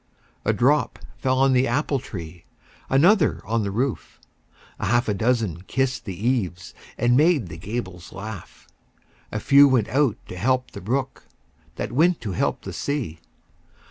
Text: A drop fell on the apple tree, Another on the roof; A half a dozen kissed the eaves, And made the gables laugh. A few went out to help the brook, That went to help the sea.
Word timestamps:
A 0.45 0.51
drop 0.51 0.97
fell 1.19 1.37
on 1.37 1.53
the 1.53 1.67
apple 1.67 1.99
tree, 1.99 2.45
Another 2.89 3.39
on 3.45 3.61
the 3.61 3.69
roof; 3.69 4.19
A 4.79 4.87
half 4.87 5.07
a 5.07 5.13
dozen 5.13 5.61
kissed 5.67 6.05
the 6.05 6.27
eaves, 6.27 6.73
And 6.97 7.15
made 7.15 7.49
the 7.49 7.57
gables 7.57 8.11
laugh. 8.11 8.67
A 9.31 9.39
few 9.39 9.67
went 9.67 9.89
out 9.89 10.17
to 10.27 10.35
help 10.37 10.71
the 10.71 10.81
brook, 10.81 11.27
That 11.75 11.91
went 11.91 12.19
to 12.21 12.31
help 12.31 12.63
the 12.63 12.73
sea. 12.73 13.19